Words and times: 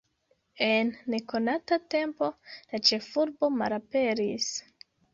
En 0.67 0.89
nekonata 1.15 1.79
tempo 1.95 2.31
la 2.57 2.83
ĉefurbo 2.91 3.55
malaperis. 3.63 4.53